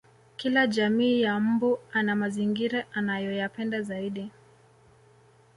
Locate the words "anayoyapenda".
2.93-3.81